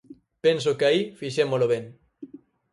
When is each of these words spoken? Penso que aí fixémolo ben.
Penso 0.45 0.77
que 0.77 0.85
aí 0.89 1.01
fixémolo 1.19 1.65
ben. 1.73 1.83